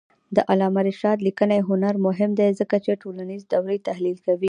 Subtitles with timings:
[0.35, 4.39] د علامه رشاد لیکنی هنر مهم دی ځکه چې ټولنیز دورې تحلیل کوي.